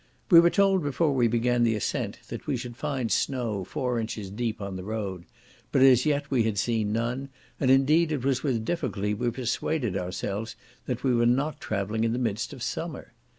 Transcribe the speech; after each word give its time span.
We 0.31 0.39
were 0.39 0.49
told 0.49 0.81
before 0.81 1.13
we 1.13 1.27
began 1.27 1.61
the 1.61 1.75
ascent, 1.75 2.17
that 2.29 2.47
we 2.47 2.57
should 2.57 2.75
find 2.75 3.11
snow 3.11 3.63
four 3.63 3.99
inches 3.99 4.31
deep 4.31 4.59
on 4.59 4.75
the 4.75 4.83
road; 4.83 5.25
but 5.71 5.83
as 5.83 6.07
yet 6.07 6.31
we 6.31 6.41
had 6.41 6.57
seen 6.57 6.91
none, 6.91 7.29
and 7.59 7.69
indeed 7.69 8.11
it 8.11 8.25
was 8.25 8.41
with 8.41 8.65
difficulty 8.65 9.13
we 9.13 9.29
persuaded 9.29 9.95
ourselves 9.95 10.55
that 10.87 11.03
we 11.03 11.13
were 11.13 11.27
not 11.27 11.61
travelling 11.61 12.03
in 12.03 12.13
the 12.13 12.17
midst 12.17 12.51
of 12.51 12.63
summer. 12.63 13.13